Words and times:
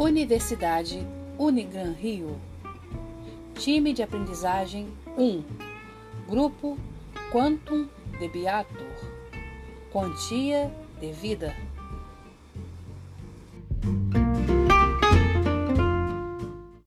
Universidade 0.00 1.06
Unigran 1.38 1.92
Rio. 1.92 2.40
Time 3.54 3.92
de 3.92 4.02
aprendizagem 4.02 4.88
1. 5.18 5.44
Grupo 6.26 6.78
Quantum 7.30 7.86
Debiator. 8.18 8.96
Quantia 9.92 10.74
de 10.98 11.12
vida. 11.12 11.54